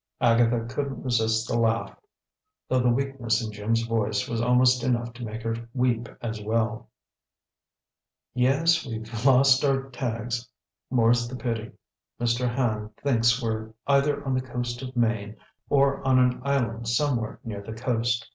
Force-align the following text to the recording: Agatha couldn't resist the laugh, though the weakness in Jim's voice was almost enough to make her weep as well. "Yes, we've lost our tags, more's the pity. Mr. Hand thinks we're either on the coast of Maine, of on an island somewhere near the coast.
Agatha 0.19 0.65
couldn't 0.67 1.03
resist 1.03 1.47
the 1.47 1.55
laugh, 1.55 1.95
though 2.67 2.79
the 2.79 2.89
weakness 2.89 3.45
in 3.45 3.51
Jim's 3.51 3.83
voice 3.83 4.27
was 4.27 4.41
almost 4.41 4.81
enough 4.83 5.13
to 5.13 5.23
make 5.23 5.43
her 5.43 5.69
weep 5.75 6.09
as 6.23 6.41
well. 6.41 6.89
"Yes, 8.33 8.83
we've 8.83 9.13
lost 9.23 9.63
our 9.63 9.91
tags, 9.91 10.49
more's 10.89 11.27
the 11.27 11.35
pity. 11.35 11.73
Mr. 12.19 12.51
Hand 12.51 12.95
thinks 12.97 13.43
we're 13.43 13.75
either 13.85 14.25
on 14.25 14.33
the 14.33 14.41
coast 14.41 14.81
of 14.81 14.97
Maine, 14.97 15.37
of 15.69 16.01
on 16.03 16.17
an 16.17 16.41
island 16.43 16.87
somewhere 16.87 17.39
near 17.43 17.61
the 17.61 17.73
coast. 17.73 18.27